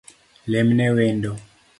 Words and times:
Lemne 0.51 0.87
wendo 0.95 1.31